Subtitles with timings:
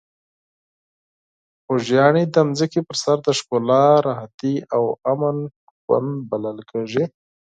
[1.63, 5.37] خوږیاڼي د ځمکې په سر د ښکلا، راحتي او امن
[5.85, 7.03] ګوند بلل کیږي.